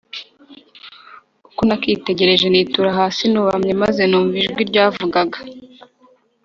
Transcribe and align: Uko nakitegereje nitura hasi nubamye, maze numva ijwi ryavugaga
Uko 1.47 1.61
nakitegereje 1.69 2.45
nitura 2.49 2.89
hasi 2.99 3.23
nubamye, 3.31 3.73
maze 3.83 4.01
numva 4.09 4.35
ijwi 4.43 4.61
ryavugaga 4.69 5.39